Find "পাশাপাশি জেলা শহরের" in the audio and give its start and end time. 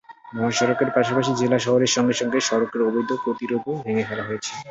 0.95-1.91